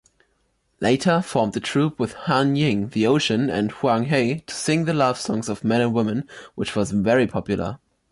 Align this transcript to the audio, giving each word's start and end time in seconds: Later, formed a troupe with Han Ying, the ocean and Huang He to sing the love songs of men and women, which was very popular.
Later, 0.79 1.21
formed 1.21 1.55
a 1.55 1.59
troupe 1.59 1.99
with 1.99 2.13
Han 2.25 2.55
Ying, 2.55 2.87
the 2.89 3.05
ocean 3.05 3.51
and 3.51 3.69
Huang 3.69 4.05
He 4.05 4.39
to 4.47 4.55
sing 4.55 4.85
the 4.85 4.95
love 4.95 5.19
songs 5.19 5.47
of 5.47 5.63
men 5.63 5.79
and 5.81 5.93
women, 5.93 6.27
which 6.55 6.75
was 6.75 6.89
very 6.89 7.27
popular. 7.27 7.77